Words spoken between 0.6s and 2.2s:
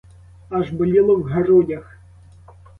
боліло в грудях.